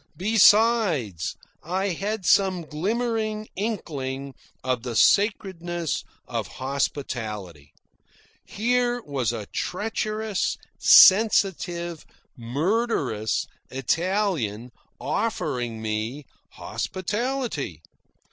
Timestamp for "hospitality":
6.57-7.71, 16.53-17.83